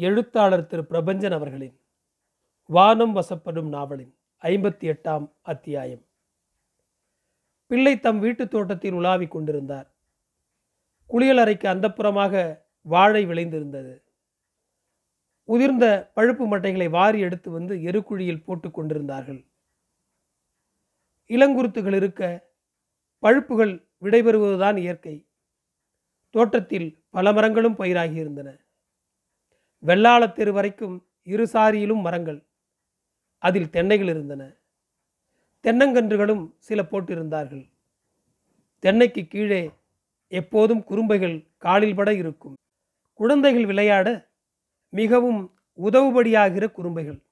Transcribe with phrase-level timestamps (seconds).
[0.00, 1.80] எழுத்தாளர் திரு பிரபஞ்சன் அவர்களின்
[2.64, 6.06] வானம் வசப்படும் நாவலின் ஐம்பத்தி எட்டாம் அத்தியாயம்
[7.66, 9.94] பிள்ளை தம் வீட்டுத் தோட்டத்தில் உலாவிக் கொண்டிருந்தார்.
[11.10, 14.02] குளியலறைக்கு அந்தப்புறமாக வாழை விளைந்திருந்தது.
[15.48, 19.46] உதிர்ந்த பழுப்பு மட்டைகளை வாரி எடுத்து வந்து எருக்குழியில் போட்டு கொண்டிருந்தார்கள்.
[21.28, 22.50] இளங்குருத்துகள் இருக்க
[23.18, 25.28] பழுப்புகள் விடைபெறுவதுதான் இயற்கை.
[26.30, 28.66] தோட்டத்தில் பல மரங்களும் பயிராகியிருந்தன.
[29.86, 32.46] வெள்ளாளத் தெரு வரைக்கும் இரு சாரியிலும் மரங்கள்
[33.38, 34.52] அதில் தென்னைகள் இருந்தன.
[35.62, 37.70] தென்னங்கன்றுகளும் சில போட்டிருந்தார்கள்.
[38.78, 39.70] தென்னைக்கு கீழே
[40.28, 42.54] எப்போதும் குறும்பைகள் காலில் பட இருக்கும்.
[43.14, 44.28] குழந்தைகள் விளையாட
[44.88, 47.22] மிகவும் உதவுபடியாகிற குறும்பைகள்.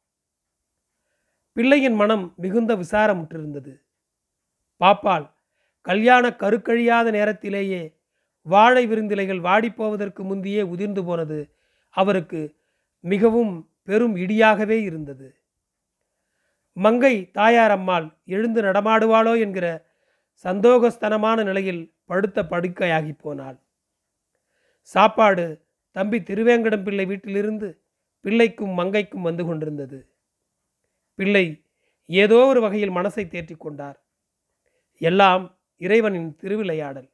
[1.53, 3.81] பிள்ளையின் மனம் மிகுந்த விசாரமுற்றிருந்தது.
[4.81, 5.31] பாப்பால்
[5.81, 7.99] கல்யாண கருக்கழியாத நேரத்திலேயே
[8.43, 11.56] வாழை விருந்திலைகள் வாடிப்போவதற்கு முந்தியே உதிர்ந்து போனது.
[11.97, 12.41] அவருக்கு
[13.05, 15.29] மிகவும் பெரும் இடியாகவே இருந்தது.
[16.77, 19.67] மங்கை தாயார் அம்மாள் எழுந்து நடமாடுவாளோ என்கிற
[20.45, 23.59] சந்தோகஸ்தனமான நிலையில் படுத்த படுக்கையாகி போனாள்.
[24.91, 25.47] சாப்பாடு
[25.97, 27.69] தம்பி திருவேங்கடம் பிள்ளை வீட்டிலிருந்து
[28.25, 29.99] பிள்ளைக்கும் மங்கைக்கும் வந்து கொண்டிருந்தது.
[31.19, 31.45] பிள்ளை
[32.11, 33.99] ஏதோ ஒரு வகையில் மனசை தேற்றிக் கொண்டார்.
[35.01, 35.45] எல்லாம்
[35.81, 37.09] இறைவனின் திருவிளையாடல்.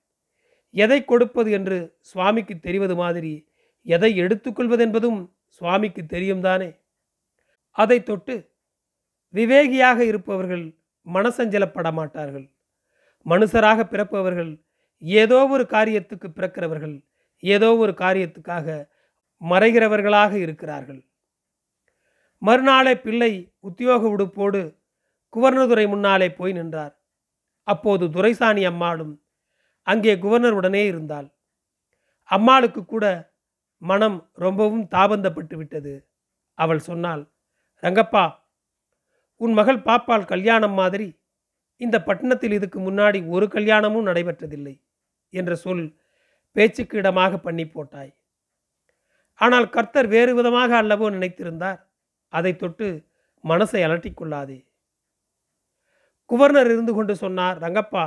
[0.74, 1.78] எதை கொடுப்பது என்று
[2.10, 3.32] சுவாமிக்கு தெரிவது மாதிரி
[3.82, 6.80] எதை எடுத்துக்கொள்வதென்பதும் சுவாமிக்கு தெரியும் தானே
[7.70, 8.34] அதை தொட்டு
[9.34, 10.64] விவேகியாக இருப்பவர்கள்
[11.06, 12.50] மனசஞ்சலப்பட மாட்டார்கள்
[13.26, 14.52] மனுஷராக பிறப்பவர்கள்
[14.98, 16.96] ஏதோ ஒரு காரியத்துக்கு பிறக்கிறவர்கள்
[17.42, 18.66] ஏதோ ஒரு காரியத்துக்காக
[19.42, 21.00] மறைகிறவர்களாக இருக்கிறார்கள்.
[22.38, 24.60] மறுநாளே பிள்ளை உத்தியோக உடுப்போடு
[25.32, 26.94] குவர்னதுரை முன்னாலே போய் நின்றார்.
[27.62, 29.22] அப்போது துரைசாணி அம்மாளும்
[29.82, 31.28] அங்கே குவர்னர் உடனே இருந்தாள்.
[32.24, 33.31] அம்மாளுக்கு கூட
[33.82, 35.94] மனம் ரொம்பவும் தாபந்தப்பட்டு விட்டது.
[36.58, 37.22] அவள் சொன்னாள்
[37.82, 38.24] ரங்கப்பா
[39.40, 41.08] உன் மகள் பாப்பால் கல்யாணம் மாதிரி
[41.80, 44.74] இந்த பட்டணத்தில் இதுக்கு முன்னாடி ஒரு கல்யாணமும் நடைபெற்றதில்லை
[45.32, 45.86] என்ற சொல்
[46.56, 48.12] பேச்சுக்கு இடமாக பண்ணி போட்டாய்.
[49.40, 51.80] ஆனால் கர்த்தர் வேறு விதமாக அல்லவோ நினைத்திருந்தார்.
[52.32, 52.88] அதை தொட்டு
[53.44, 54.58] மனசை அலட்டிக்கொள்ளாதே
[56.30, 58.04] குவர்னர் இருந்து கொண்டு சொன்னார் ரங்கப்பா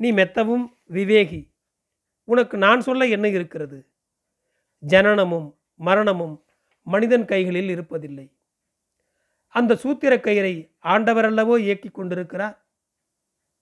[0.00, 0.64] நீ மெத்தவும்
[0.96, 1.42] விவேகி.
[2.28, 3.78] உனக்கு நான் சொல்ல என்ன இருக்கிறது?
[4.86, 6.44] ஜனனமும் மரணமும்
[6.82, 8.32] மனிதன் கைகளில் இருப்பதில்லை.
[9.48, 12.66] அந்த சூத்திர கயிறை ஆண்டவரல்லவோ இயக்கி கொண்டிருக்கிறார்.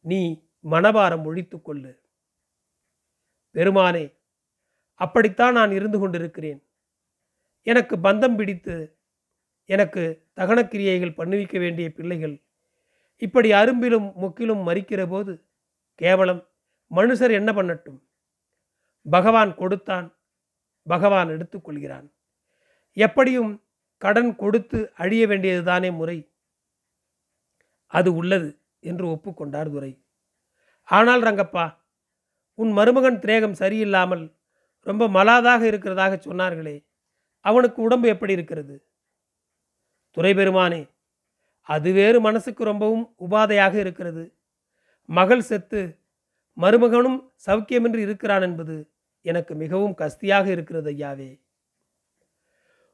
[0.00, 1.98] நீ மனபாரம் ஒழித்து கொள்ளு.
[3.52, 4.16] பெருமானே
[4.94, 6.66] அப்படித்தான் நான் இருந்து கொண்டிருக்கிறேன்.
[7.62, 8.98] எனக்கு பந்தம் பிடித்து
[9.64, 12.42] எனக்கு தகனக்கிரியைகள் பண்ணுவிக்க வேண்டிய பிள்ளைகள்
[13.16, 15.44] இப்படி அரும்பிலும் முக்கிலும் மறிக்கிற போது
[15.94, 16.48] கேவலம்
[16.90, 18.00] மனுஷர் என்ன பண்ணட்டும்?
[19.10, 20.19] பகவான் கொடுத்தான்
[20.86, 22.06] பகவான் எடுத்துக்கொள்கிறான்
[22.96, 23.50] எப்படியும்
[24.02, 26.18] கடன் கொடுத்து அழிய வேண்டியதுதானே முறை.
[27.86, 29.92] அது உள்ளது என்று ஒப்புக்கொண்டார் துரை.
[30.88, 31.66] ஆனால் ரங்கப்பா
[32.54, 34.24] உன் மருமகன் திரேகம் சரியில்லாமல்
[34.86, 36.76] ரொம்ப மலாதாக இருக்கிறதாக சொன்னார்களே
[37.44, 38.74] அவனுக்கு உடம்பு எப்படி இருக்கிறது?
[40.16, 40.82] துறை பெருமானே
[41.68, 44.24] அது வேறு மனசுக்கு ரொம்பவும் உபாதையாக இருக்கிறது.
[45.08, 45.80] மகள் செத்து
[46.56, 48.76] மருமகனும் சௌக்கியமின்றி இருக்கிறான் என்பது
[49.22, 51.40] எனக்கு மிகவும் கஸ்தியாக இருக்கிறது ஐயாவே.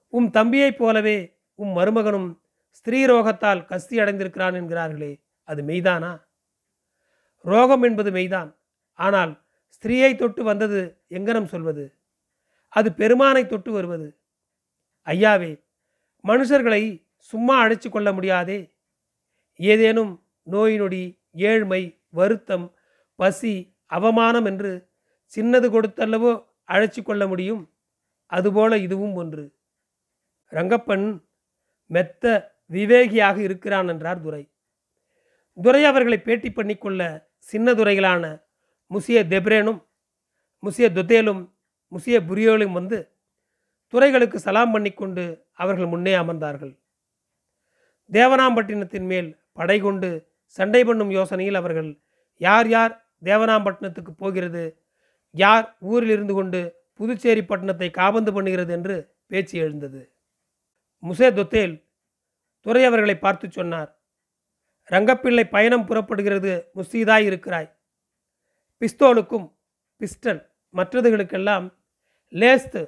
[0.08, 6.22] உம் தம்பியைப் போலவே உம் மருமகனும் ஸ்திரீ ரோகத்தால் கஸ்தி அடைந்திருக்கிறான் என்கிறார்களே அது மெய்தானா?
[7.44, 8.56] ரோகம் என்பது மெய்தான்.
[8.92, 9.44] ஆனால்
[9.76, 11.98] ஸ்திரீயை தொட்டு வந்தது எங்கனம் சொல்வது?
[12.68, 14.18] அது பெருமானை தொட்டு வருவது.
[15.04, 15.64] ஐயாவே
[16.24, 18.74] மனுஷர்களை சும்மா அழைச்சி கொள்ள முடியாதே.
[19.56, 22.74] ஏதேனும் நோய் நொடி ஏழ்மை வருத்தம்
[23.14, 24.72] பசி அவமானம் என்று
[25.36, 26.32] சின்னது கொடுத்தல்லவோ
[26.72, 27.62] அழைச்சி கொள்ள முடியும்.
[28.32, 29.44] அதுபோல இதுவும் ஒன்று.
[30.52, 31.06] ரங்கப்பன்
[31.90, 32.24] மெத்த
[32.70, 34.44] விவேகியாக இருக்கிறான் என்றார் துரை.
[35.58, 37.02] துரை அவர்களை பேட்டி பண்ணிக்கொள்ள
[37.50, 38.24] சின்ன துறைகளான
[38.90, 39.80] முசிய தெப்ரேனும்
[40.62, 41.42] முசிய துத்தேலும்
[41.92, 42.98] முசிய புரியோலும் வந்து
[43.92, 45.24] துறைகளுக்கு சலாம் பண்ணிக்கொண்டு
[45.62, 46.72] அவர்கள் முன்னே அமர்ந்தார்கள்.
[48.10, 50.08] தேவனாம்பட்டினத்தின் மேல் படை கொண்டு
[50.58, 51.90] சண்டை பண்ணும் யோசனையில் அவர்கள்
[52.40, 52.92] யார் யார்
[53.24, 54.64] தேவனாம்பட்டினத்துக்கு போகிறது
[55.42, 56.60] யார் ஊரில் இருந்து கொண்டு
[56.98, 58.96] புதுச்சேரி பட்டணத்தை காபந்து பண்ணுகிறது என்று
[59.26, 60.00] பேச்சு எழுந்தது.
[61.02, 61.74] முசே தொத்தேல்
[62.66, 63.90] துறை அவர்களை பார்த்து சொன்னார்
[64.92, 67.68] ரங்கப்பிள்ளை பயணம் புறப்படுகிறது முஸ்தீதாய் இருக்கிறாய்.
[68.80, 69.46] பிஸ்தோலுக்கும்
[70.00, 70.40] பிஸ்டல்
[70.74, 71.66] மற்றதுகளுக்கெல்லாம்
[72.32, 72.80] லேஸ்து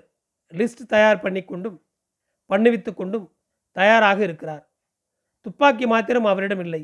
[0.53, 1.79] லிஸ்ட் தயார் பண்ணி கொண்டும்
[2.51, 3.27] பண்ணுவித்து கொண்டும்
[3.77, 4.65] தயாராக இருக்கிறார்.
[5.47, 6.83] துப்பாக்கி மாத்திரம் அவரிடம் இல்லை.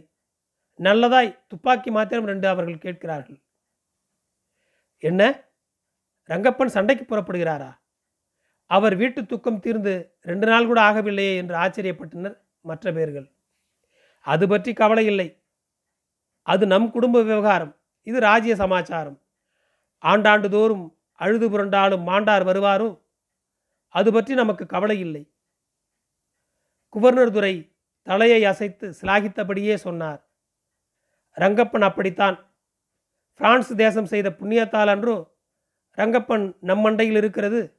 [0.78, 3.38] நல்லதாய் துப்பாக்கி மாத்திரம் ரெண்டு அவர்கள் கேட்கிறார்கள்.
[5.02, 5.22] என்ன?
[6.28, 7.78] ரங்கப்பன் சண்டைக்கு புறப்படுகிறாரா?
[8.66, 13.32] அவர் வீட்டு துக்கம் தீர்ந்து ரெண்டு நாள் கூட ஆகவில்லையே என்று ஆச்சரியப்பட்டனர் மற்ற பேர்கள்.
[14.20, 15.42] அது பற்றி கவலை இல்லை.
[16.42, 17.76] அது நம் குடும்ப விவகாரம்.
[18.02, 19.22] இது ராஜ்ய சமாச்சாரம்.
[20.02, 23.00] ஆண்டாண்டு தோறும் அழுது புரண்டாலும் மாண்டார் வருவாரோ?
[23.88, 25.32] அது பற்றி நமக்கு கவலை இல்லை.
[26.88, 30.28] குவர்னர் துரை தலையை அசைத்து சிலாகித்தபடியே சொன்னார்.
[31.36, 32.52] ரங்கப்பன் அப்படித்தான்.
[33.34, 35.33] பிரான்ஸ் தேசம் செய்த புண்ணியத்தால் அன்றோ
[35.98, 37.76] ரங்கப்பன் நம் மண்டையில் இருக்கிறது.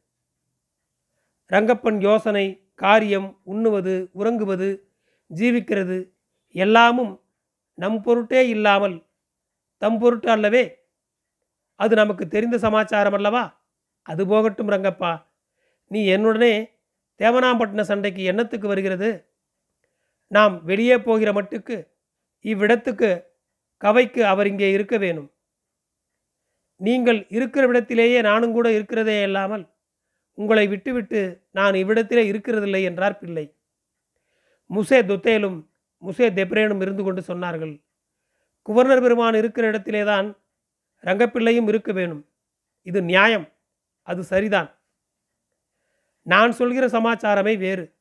[1.48, 4.90] ரங்கப்பன் யோசனை காரியம் உண்ணுவது உறங்குவது
[5.30, 6.14] ஜீவிக்கிறது
[6.52, 7.22] எல்லாமும்
[7.74, 9.08] நம் பொருட்டே இல்லாமல்
[9.78, 10.84] தம் பொருட்டு அல்லவே
[11.76, 13.64] அது நமக்கு தெரிந்த சமாச்சாரம் அல்லவா?
[14.02, 15.26] அது போகட்டும் ரங்கப்பா.
[15.88, 16.54] நீ என்னுடனே
[17.20, 19.10] தேவனாம்பட்டின சண்டைக்கு எண்ணத்துக்கு வருகிறது?
[20.28, 21.88] நாம் வெளியே போகிற மட்டுக்கு
[22.42, 23.24] இவ்விடத்துக்கு
[23.78, 25.30] கவைக்கு அவர் இங்கே இருக்க வேணும்.
[26.76, 29.74] நீங்கள் இருக்கிற விடத்திலேயே நானும் கூட இருக்கிறதே இல்லாமல்
[30.34, 33.56] உங்களை விட்டுவிட்டு நான் இவ்விடத்திலே இருக்கிறதில்லை என்றார் பிள்ளை.
[34.70, 35.66] முசே துத்தேலும்
[36.02, 37.84] முசே தெப்ரேனும் இருந்து கொண்டு சொன்னார்கள்
[38.66, 40.38] குவர்னர் பெருமான் இருக்கிற இடத்திலே தான்
[41.04, 42.30] ரங்கப்பிள்ளையும் இருக்க வேணும்.
[42.82, 43.50] இது நியாயம்.
[44.02, 44.76] அது சரிதான்.
[46.22, 47.96] நான் சொல்கிற சமாச்சாரமே வேறு.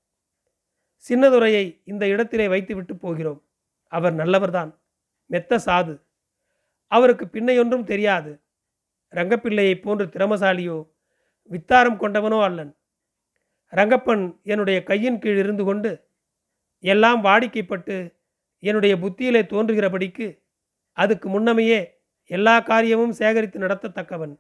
[1.08, 3.42] சின்னதுரையை இந்த இடத்திலே வைத்துவிட்டு போகிறோம்.
[3.86, 4.74] அவர் நல்லவர்தான்.
[5.26, 6.00] மெத்த சாது.
[6.86, 8.43] அவருக்கு பின்னையொன்றும் தெரியாது.
[9.16, 10.78] ரங்கப்பிள்ளையைப் போன்று திறமசாலியோ
[11.50, 12.72] வித்தாரம் கொண்டவனோ அல்லன்.
[13.72, 15.90] ரங்கப்பன் என்னுடைய கையின் கீழ் இருந்து கொண்டு
[16.84, 17.96] எல்லாம் வாடிக்கைப்பட்டு
[18.62, 20.26] என்னுடைய புத்தியிலே தோன்றுகிறபடிக்கு
[20.92, 21.80] அதுக்கு முன்னமையே
[22.30, 24.34] எல்லா காரியமும் சேகரித்து நடத்தத்தக்கவன்.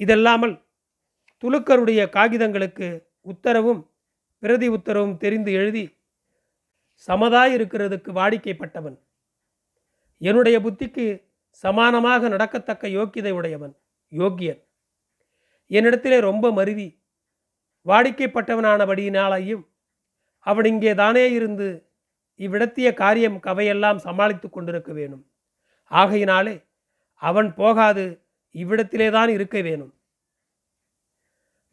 [0.00, 0.54] இதல்லாமல்
[1.42, 2.88] துலுக்கருடைய காகிதங்களுக்கு
[3.20, 3.80] உத்தரவும்
[4.38, 5.84] பிரதி உத்தரவும் தெரிந்து எழுதி
[7.08, 8.96] சமதாய் இருக்கிறதுக்கு வாடிக்கைப்பட்டவன்.
[10.18, 11.06] என்னுடைய புத்திக்கு
[11.60, 13.74] சமானமாக நடக்கத்தக்க யோக்கியதை உடையவன்
[14.12, 14.60] யோக்கியன்.
[15.70, 16.88] என்னிடத்திலே ரொம்ப மருவி
[17.86, 19.64] வாடிக்கைப்பட்டவனானபடியினாலையும்
[20.40, 21.68] அவன் இங்கே தானே இருந்து
[22.40, 25.24] இவ்விடத்திய காரியம் கவையெல்லாம் சமாளித்து கொண்டிருக்க வேணும்.
[25.90, 26.54] ஆகையினாலே
[27.16, 28.04] அவன் போகாது
[28.54, 29.92] இவ்விடத்திலே தான் இருக்க வேணும்.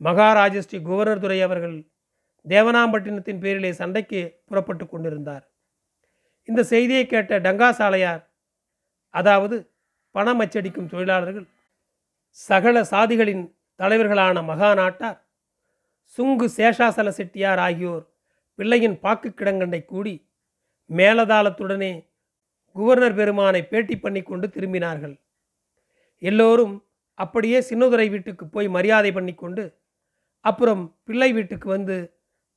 [0.02, 1.78] மகாராஜஸ்ரீ குவர்னர் துறை அவர்கள்
[2.46, 5.46] தேவனாம்பட்டினத்தின் பேரிலே சண்டைக்கு புறப்பட்டு கொண்டிருந்தார்.
[6.48, 8.24] இந்த செய்தியை கேட்ட டங்காசாலையார்
[9.14, 9.56] அதாவது
[10.12, 11.48] பணம் அச்சடிக்கும் தொழிலாளர்கள்
[12.32, 15.20] சகல சாதிகளின் தலைவர்களான மகாநாட்டார்
[16.18, 18.06] சுங்கு சேஷாசல செட்டியார் ஆகியோர்
[18.56, 20.28] பிள்ளையின் பாக்கு கிடங்கண்டை கூடி
[20.90, 22.08] மேலதாளத்துடனே
[22.76, 25.20] குவர்னர் பெருமானை பேட்டி பண்ணி கொண்டு திரும்பினார்கள்.
[26.18, 26.76] எல்லோரும்
[27.14, 29.64] அப்படியே சின்னதுரை வீட்டுக்கு போய் மரியாதை பண்ணி கொண்டு
[30.46, 31.98] அப்புறம் பிள்ளை வீட்டுக்கு வந்து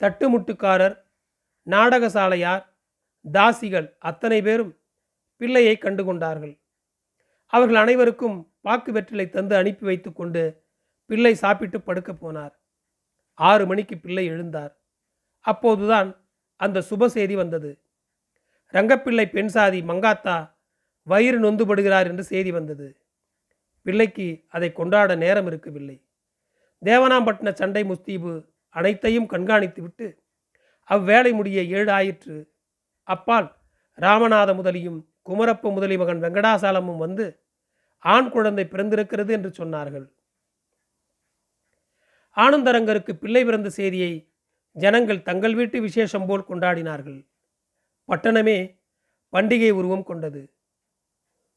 [0.01, 0.97] தட்டுமுட்டுக்காரர்
[1.67, 2.65] நாடகசாலையார்
[3.33, 4.73] தாசிகள் அத்தனை பேரும்
[5.37, 6.62] பிள்ளையை கண்டு கொண்டார்கள்.
[7.53, 10.65] அவர்கள் அனைவருக்கும் வாக்கு வெற்றிலை தந்து அனுப்பி வைத்து கொண்டு
[11.07, 12.53] பிள்ளை சாப்பிட்டு படுக்க போனார்.
[13.35, 14.73] ஆறு மணிக்கு பிள்ளை எழுந்தார்.
[15.41, 16.27] அப்போதுதான்
[16.57, 17.83] அந்த சுப செய்தி வந்தது.
[18.73, 20.55] ரங்கப்பிள்ளை பெண் சாதி மங்காத்தா
[21.03, 23.01] வயிறு நொந்துபடுகிறார் என்று செய்தி வந்தது.
[23.83, 26.07] பிள்ளைக்கு அதை கொண்டாட நேரம் இருக்கவில்லை.
[26.85, 30.19] தேவனாம்பட்டின சண்டை முஸ்தீபு அனைத்தையும் கண்காணித்துவிட்டு
[30.83, 32.55] அவ்வேளை முடிய ஏழு ஆயிற்று.
[33.03, 33.57] அப்பால்
[33.99, 37.42] ராமநாத முதலியும் குமரப்ப முதலி மகன் வெங்கடாசாலமும் வந்து
[38.03, 40.07] ஆண் குழந்தை பிறந்திருக்கிறது என்று சொன்னார்கள்.
[42.37, 44.33] ஆனந்தரங்கருக்கு பிள்ளை பிறந்த செய்தியை
[44.73, 47.27] ஜனங்கள் தங்கள் வீட்டு விசேஷம் போல் கொண்டாடினார்கள்.
[48.09, 48.81] பட்டணமே
[49.33, 50.53] பண்டிகை உருவம் கொண்டது.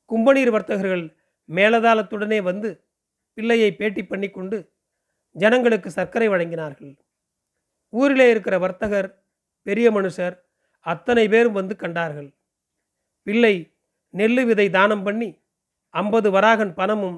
[0.09, 1.17] கும்பநீர் வர்த்தகர்கள்
[1.49, 2.87] மேலதாளத்துடனே வந்து
[3.33, 4.57] பிள்ளையை பேட்டி பண்ணி கொண்டு
[5.31, 6.97] ஜனங்களுக்கு சர்க்கரை வழங்கினார்கள்.
[7.89, 9.23] ஊரிலே இருக்கிற வர்த்தகர்
[9.61, 10.35] பெரிய மனுஷர்
[10.79, 12.29] அத்தனை பேரும் வந்து கண்டார்கள்.
[13.23, 13.73] பிள்ளை
[14.13, 15.29] நெல்லு விதை தானம் பண்ணி
[15.95, 17.17] ஐம்பது வராகன் பணமும்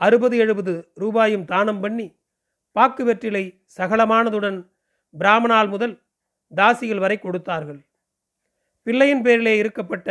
[0.00, 2.06] அறுபது எழுபது ரூபாயும் தானம் பண்ணி
[2.76, 3.44] பாக்கு வெற்றிலை
[3.78, 4.58] சகலமானதுடன்
[5.14, 5.94] பிராமணால் முதல்
[6.52, 7.80] தாசிகள் வரை கொடுத்தார்கள்.
[8.86, 10.08] பிள்ளையின் பேரிலே இருக்கப்பட்ட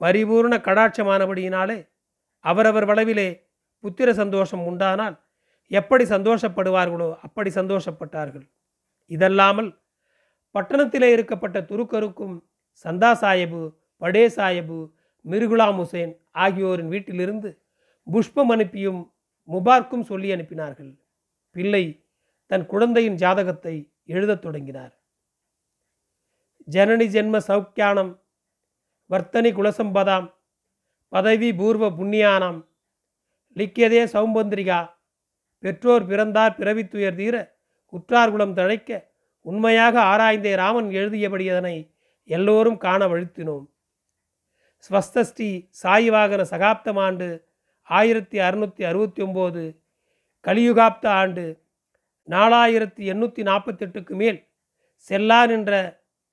[0.00, 1.78] பரிபூர்ண கடாட்சமானபடியினாலே
[2.44, 3.28] அவரவர் வளவிலே
[3.84, 5.16] புத்திர சந்தோஷம் உண்டானால்
[5.70, 8.46] எப்படி சந்தோஷப்படுவார்களோ அப்படி சந்தோஷப்பட்டார்கள்.
[9.10, 9.70] இதல்லாமல்
[10.54, 12.34] பட்டணத்திலே இருக்கப்பட்ட துருக்கருக்கும்
[12.84, 13.62] சந்தா சாஹிபு
[14.02, 14.78] படே சாஹிபு
[15.24, 17.50] மிருகுலாம் ஹுசேன் ஆகியோரின் வீட்டிலிருந்து
[18.06, 19.00] புஷ்பம் அனுப்பியும்
[19.48, 20.92] முபார்க்கும் சொல்லி அனுப்பினார்கள்.
[21.56, 21.84] பிள்ளை
[22.50, 23.74] தன் குழந்தையின் ஜாதகத்தை
[24.04, 24.92] எழுதத் தொடங்கினார்.
[26.68, 28.12] ஜனனி ஜென்ம சௌக்கியானம்
[29.10, 30.28] வர்த்தனி குலசம்பதாம்
[31.12, 32.60] பதவி பூர்வ புண்ணியானாம்
[33.56, 34.78] லிக்கியதே சௌம்பந்திரிகா
[35.62, 37.34] பெற்றோர் பிறந்தார் பிறவித்துயர் தீர
[37.92, 38.90] உற்றார் குலம் தழைக்க
[39.46, 41.76] உண்மையாக ஆராய்ந்தே ராமன் எழுதியபடி அதனை
[42.28, 43.66] எல்லோரும் காண வழுத்தினோம்.
[44.84, 45.50] ஸ்வஸ்தஸ்ரீ
[45.80, 47.28] சாயிவாகன சகாப்தம் ஆண்டு
[47.88, 49.62] ஆயிரத்தி அறுநூற்றி அறுபத்தி ஒம்போது
[50.44, 51.44] கலியுகாப்த ஆண்டு
[52.28, 54.38] நாலாயிரத்தி எண்ணூற்றி நாற்பத்தெட்டுக்கு மேல்
[55.10, 55.72] செல்லா நின்ற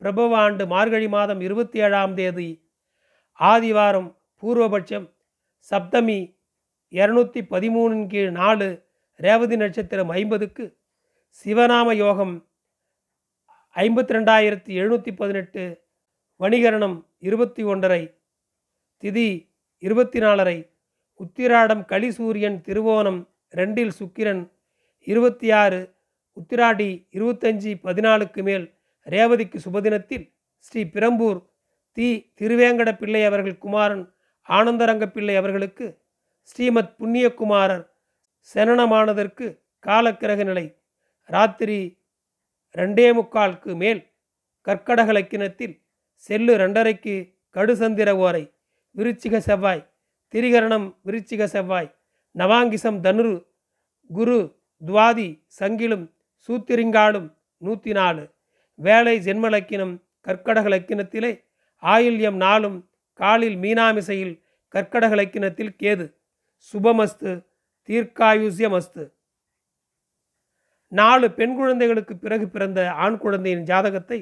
[0.02, 2.50] பிரபவ ஆண்டு மார்கழி மாதம் இருபத்தி ஏழாம் தேதி
[3.40, 4.10] ஆதிவாரம்
[4.44, 5.08] பூர்வபட்சம்
[5.72, 6.20] சப்தமி
[6.94, 8.70] இரநூத்தி பதிமூணின் கீழ் நாலு
[9.20, 10.66] ரேவதி நட்சத்திரம் ஐம்பதுக்கு
[11.38, 12.34] சிவநாம யோகம்
[13.76, 15.64] ஐம்பத்தி ரெண்டாயிரத்தி எழுநூற்றி பதினெட்டு
[16.40, 18.02] வணிகரணம் இருபத்தி ஒன்றரை
[19.04, 20.58] திதி இருபத்தி நாலரை
[21.20, 24.44] உத்திராடம் கலிசூரியன் திருவோணம் ரெண்டில் சுக்கிரன்
[25.08, 25.80] இருபத்தி ஆறு
[26.38, 28.66] உத்திராடி இருபத்தஞ்சி பதினாலுக்கு மேல்
[29.08, 30.26] ரேவதிக்கு சுபதினத்தில்
[30.60, 31.40] ஸ்ரீ பிரம்பூர்
[31.98, 32.10] தி
[32.42, 34.04] திருவேங்கட பிள்ளை அவர்கள் குமாரன்
[34.50, 35.88] ஆனந்தரங்க பிள்ளை அவர்களுக்கு
[36.44, 37.84] ஸ்ரீமத் புண்ணியகுமாரர்
[38.50, 39.48] செனனமானதற்கு
[39.86, 40.66] காலக்கிரக நிலை
[41.30, 41.80] ராத்திரி
[42.76, 44.02] ரெண்டே முக்காலுக்கு மேல்
[44.68, 45.76] கற்கடக லக்கினத்தில்
[46.30, 48.44] செல்லு ரெண்டரைக்கு கடுசந்திர ஓரை.
[48.98, 49.84] விருச்சிக செவ்வாய்.
[50.34, 51.96] திரிகரணம் விருச்சிக செவ்வாய்.
[52.38, 53.36] நவாங்கிசம் தனுரு.
[54.10, 54.40] குரு
[54.86, 55.28] துவாதி
[55.60, 56.06] சங்கிலும்
[56.48, 58.24] சூத்திரிங்காலும் நூற்றி நாலு
[58.76, 59.94] வேலை ஜென்மலக்கினம்
[60.26, 61.32] கற்கடக லக்கினத்திலே
[61.84, 64.34] ஆயில்யம் நாளும் காலில் மீனாமிசையில்
[64.74, 66.06] கற்கடக லக்கினத்தில் கேது.
[66.70, 67.32] சுபமஸ்து
[67.90, 69.04] தீர்க்காயுஷ்யமஸ்து.
[70.88, 74.20] நாலு பெண் குழந்தைகளுக்கு பிறகு பிறந்த ஆண் குழந்தையின் ஜாதகத்தை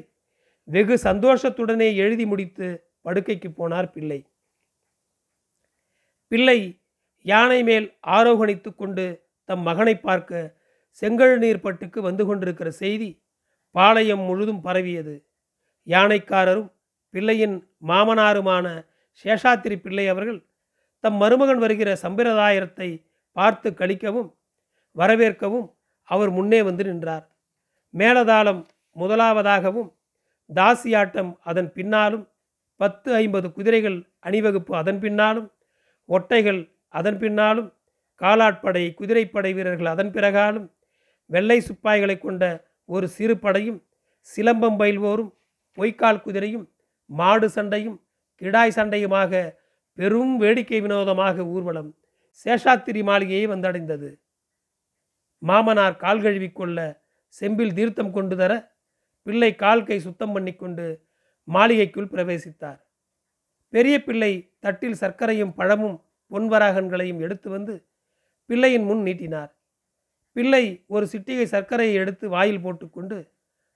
[0.63, 2.67] வெகு சந்தோஷத்துடனே எழுதி முடித்து
[3.03, 4.19] படுக்கைக்கு போனார் பிள்ளை.
[6.31, 6.59] பிள்ளை
[7.25, 9.05] யானை மேல் ஆரோகணித்து கொண்டு
[9.49, 10.41] தம் மகனை பார்க்க
[11.01, 13.09] செங்கல் நீர்பட்டுக்கு வந்து கொண்டிருக்கிற செய்தி
[13.75, 15.15] பாளையம் முழுதும் பரவியது.
[15.87, 16.69] யானைக்காரரும்
[17.13, 17.55] பிள்ளையின்
[17.87, 18.65] மாமனாருமான
[19.25, 20.39] சேஷாத்திரி பிள்ளை அவர்கள்
[21.03, 22.89] தம் மருமகன் வருகிற சம்பிரதாயத்தை
[23.35, 24.29] பார்த்து கழிக்கவும்
[24.95, 25.67] வரவேற்கவும்
[26.09, 27.25] அவர் முன்னே வந்து நின்றார்.
[27.93, 28.61] மேலதாளம்
[28.95, 29.89] முதலாவதாகவும்
[30.49, 32.25] தாசியாட்டம் அதன் பின்னாலும்
[32.79, 35.47] பத்து ஐம்பது குதிரைகள் அணிவகுப்பு அதன் பின்னாலும்
[36.09, 36.61] ஒட்டைகள்
[36.99, 37.69] அதன் பின்னாலும்
[38.21, 40.67] காலாட்படை குதிரைப்படை வீரர்கள் அதன் பிறகாலும்
[41.29, 42.43] வெள்ளை சிப்பாய்களை கொண்ட
[42.89, 43.79] ஒரு சிறு படையும்
[44.27, 45.31] சிலம்பம் பயில்வோரும்
[45.77, 46.65] பொய்க்கால் குதிரையும்
[47.09, 47.97] மாடு சண்டையும்
[48.41, 49.31] கிடாய் சண்டையுமாக
[49.97, 51.91] பெரும் வேடிக்கை வினோதமாக ஊர்வலம்
[52.41, 54.09] சேஷாத்திரி மாளிகையை வந்தடைந்தது.
[55.41, 56.79] மாமனார் கால் கழுவிக்கொள்ள
[57.35, 58.53] செம்பில் தீர்த்தம் கொண்டு தர
[59.27, 60.85] பிள்ளை கால் கை சுத்தம் பண்ணிக்கொண்டு
[61.47, 62.79] மாளிகைக்குள் பிரவேசித்தார்.
[63.69, 65.97] பெரிய பிள்ளை தட்டில் சர்க்கரையும் பழமும்
[66.31, 67.87] பொன்வராகன்களையும் எடுத்து வந்து
[68.45, 69.55] பிள்ளையின் முன் நீட்டினார்.
[70.33, 73.33] பிள்ளை ஒரு சிட்டிகை சர்க்கரையை எடுத்து வாயில் போட்டுக்கொண்டு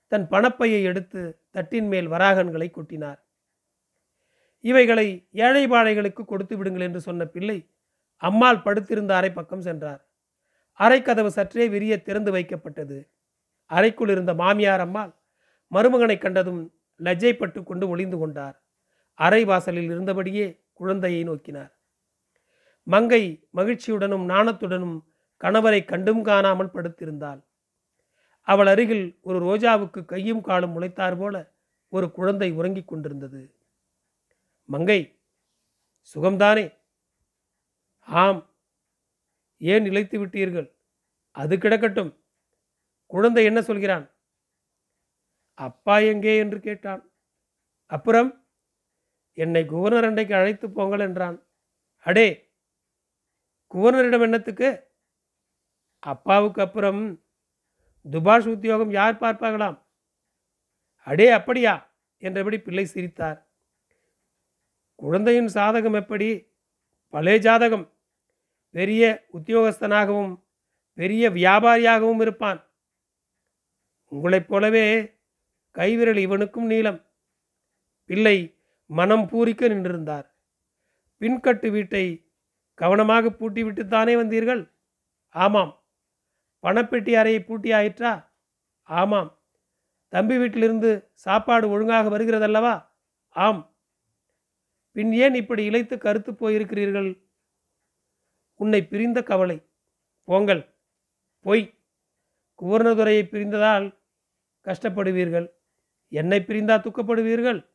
[0.08, 3.20] தன் பணப்பையை எடுத்து தட்டின் மேல் வராகன்களை கொட்டினார்.
[4.60, 7.68] இவைகளை ஏழை பாழைகளுக்கு கொடுத்து விடுங்கள் என்று சொன்ன பிள்ளை
[8.16, 10.06] அம்மாள் படுத்திருந்த அறை பக்கம் சென்றார்.
[10.80, 12.98] அறைக்கதவு சற்றே விரிய திறந்து வைக்கப்பட்டது.
[13.66, 15.12] அறைக்குள் இருந்த மாமியார் அம்மாள்
[15.72, 18.63] மருமகனை கண்டதும் லஜ்ஜைப்பட்டு கொண்டு ஒளிந்து கொண்டார்.
[19.14, 21.72] அறை வாசலில் இருந்தபடியே குழந்தையை நோக்கினார்.
[22.82, 25.00] மங்கை மகிழ்ச்சியுடனும் நாணத்துடனும்
[25.40, 27.44] கணவரை கண்டும் காணாமல் படுத்திருந்தாள்.
[28.40, 31.54] அவள் அருகில் ஒரு ரோஜாவுக்கு கையும் காலும் முளைத்தார் போல
[31.88, 33.54] ஒரு குழந்தை உறங்கிக் கொண்டிருந்தது.
[34.64, 35.18] மங்கை
[36.14, 36.74] சுகம்தானே?
[38.00, 38.50] ஆம்.
[39.58, 40.76] ஏன் இழைத்து விட்டீர்கள்?
[41.30, 42.18] அது கிடக்கட்டும்.
[43.06, 44.10] குழந்தை என்ன சொல்கிறான்?
[45.54, 46.36] அப்பா எங்கே?
[46.36, 47.10] என்று கேட்டான்.
[47.86, 48.43] அப்புறம்?
[49.36, 51.36] என்னை குவர்னர் அண்டைக்கு அழைத்து போங்கள் என்றான்.
[52.04, 52.28] அடே
[53.74, 54.68] குவர்னரிடம் என்னத்துக்கு?
[55.98, 57.00] அப்பாவுக்கு அப்புறம்
[58.10, 59.78] துபாஷ் உத்தியோகம் யார் பார்ப்பார்களாம்
[61.06, 61.74] அடே அப்படியா?
[62.18, 63.38] என்றபடி பிள்ளை சிரித்தார்.
[64.94, 66.28] குழந்தையின் சாதகம் எப்படி?
[67.08, 67.86] பழைய ஜாதகம்.
[68.70, 70.32] பெரிய உத்தியோகஸ்தனாகவும்
[70.94, 72.60] பெரிய வியாபாரியாகவும் இருப்பான்.
[74.08, 74.86] உங்களைப் போலவே
[75.70, 77.00] கைவிரல் இவனுக்கும் நீளம்.
[78.04, 78.36] பிள்ளை
[78.86, 80.26] மனம் பூரிக்க நின்றிருந்தார்.
[81.20, 82.32] பின்கட்டு வீட்டை
[82.74, 84.70] கவனமாக பூட்டிவிட்டுத்தானே வந்தீர்கள்?
[85.28, 85.84] ஆமாம்.
[86.62, 88.28] பணப்பெட்டி அறையை பூட்டி ஆயிற்றா
[88.82, 89.42] ஆமாம்.
[90.08, 92.86] தம்பி வீட்டிலிருந்து சாப்பாடு ஒழுங்காக வருகிறதல்லவா?
[93.28, 93.76] ஆம்.
[94.92, 97.28] பின் ஏன் இப்படி இழைத்து கருத்து போயிருக்கிறீர்கள்?
[98.54, 99.70] உன்னை பிரிந்த கவலை.
[100.24, 100.74] போங்கள்.
[101.40, 101.78] பொய்.
[102.62, 103.98] குவர்ணதுரையை பிரிந்ததால்
[104.64, 105.48] கஷ்டப்படுவீர்கள்.
[106.08, 107.73] என்னை பிரிந்தா துக்கப்படுவீர்கள்?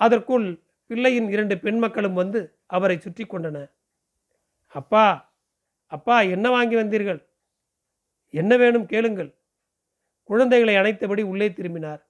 [0.00, 0.46] அதற்குள்
[0.86, 3.58] பிள்ளையின் இரண்டு பெண் மக்களும் வந்து அவரை சுற்றி கொண்டன
[4.66, 5.34] அப்பா
[5.86, 7.20] அப்பா என்ன வாங்கி வந்தீர்கள்?
[8.34, 9.30] என்ன வேணும் கேளுங்கள்.
[10.22, 12.00] குழந்தைகளை அணைத்தபடி உள்ளே திரும்பினார்.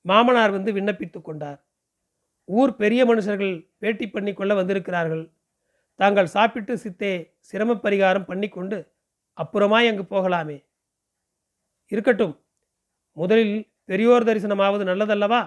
[0.00, 1.58] மாமனார் வந்து விண்ணப்பித்து கொண்டார்.
[2.44, 5.24] ஊர் பெரிய மனுஷர்கள் பேட்டி பண்ணி கொள்ள வந்திருக்கிறார்கள்.
[5.94, 8.78] தாங்கள் சாப்பிட்டு சித்தே சிரம பரிகாரம் பண்ணிக்கொண்டு
[9.38, 10.58] அப்புறமாய் அங்கு போகலாமே.
[11.92, 12.34] இருக்கட்டும்
[13.12, 15.42] முதலில் பெரியோர் தரிசனமாவது நல்லதல்லவா?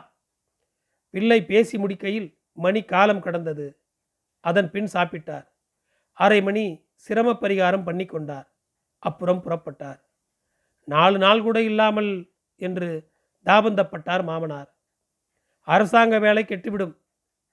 [1.13, 3.79] பிள்ளை பேசி முடிக்கையில் மணி காலம் கடந்தது.
[4.39, 5.47] அதன் பின் சாப்பிட்டார்.
[6.13, 8.47] அரை மணி சிரம பரிகாரம் பண்ணி கொண்டார்.
[8.99, 9.99] அப்புறம் புறப்பட்டார்.
[10.83, 13.11] நாலு நாள் கூட இல்லாமல் என்று
[13.45, 14.69] தாபந்தப்பட்டார் மாமனார்.
[15.59, 16.97] அரசாங்க வேலை கெட்டுவிடும்.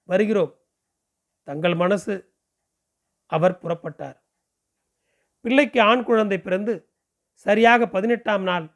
[0.05, 0.55] வருகிறோம்.
[1.43, 2.35] தங்கள் மனசு.
[3.27, 4.17] அவர் புறப்பட்டார்.
[5.41, 6.89] பிள்ளைக்கு ஆண் குழந்தை பிறந்து
[7.33, 8.67] சரியாக பதினெட்டாம் நாள்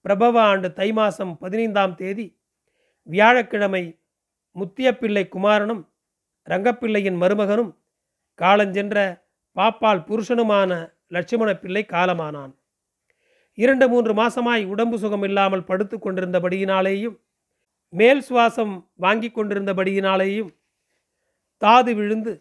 [0.00, 2.40] பிரபவ ஆண்டு தை மாதம் பதினைந்தாம் தேதி
[3.02, 3.98] வியாழக்கிழமை
[4.58, 5.82] முத்தியப்பிள்ளை குமாரனும்
[6.46, 7.72] ரங்கப்பிள்ளையின் மருமகனும்
[8.38, 9.22] காலஞ்சென்ற
[9.56, 10.70] பாப்பால் புருஷனுமான
[11.08, 12.52] லட்சுமண பிள்ளை காலமானான்.
[13.54, 17.16] இரண்டு மூன்று மாசமாய் உடம்பு சுகம் இல்லாமல் படுத்து கொண்டிருந்தபடியினாலேயும்
[17.88, 20.50] மேல் சுவாசம் வாங்கி கொண்டிருந்தபடியினாலேயும்
[21.56, 22.32] தாது விழுந்து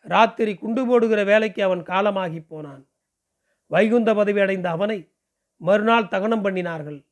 [0.00, 2.82] ராத்திரி குண்டு போடுகிற வேலைக்கு அவன் காலமாகி போனான்.
[3.70, 4.98] வைகுந்த பதவி அடைந்த அவனை
[5.56, 7.04] மறுநாள் தகனம் பண்ணினார்கள்.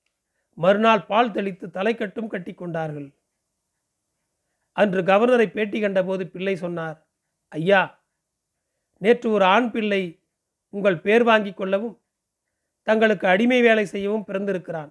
[0.59, 3.09] மறுநாள் பால் தெளித்து தலைக்கட்டும் கட்டி கொண்டார்கள்.
[4.79, 6.99] அன்று கவர்னரை பேட்டி கண்டபோது பிள்ளை சொன்னார்
[7.53, 7.83] ஐயா
[9.01, 10.03] நேற்று ஒரு ஆண் பிள்ளை
[10.75, 11.97] உங்கள் பேர் வாங்கி கொள்ளவும்
[12.83, 14.91] தங்களுக்கு அடிமை வேலை செய்யவும் பிறந்திருக்கிறான்.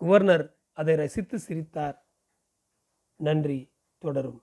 [0.00, 1.96] குவர்னர் அதை ரசித்து சிரித்தார்.
[3.20, 3.60] நன்றி
[3.98, 4.40] தொடரும்.